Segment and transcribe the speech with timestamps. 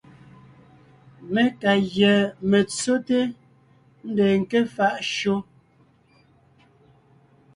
[1.31, 2.15] Mé ka gÿá
[2.49, 3.19] metsóte,
[4.09, 5.35] ńdeen ńké faʼ shÿó.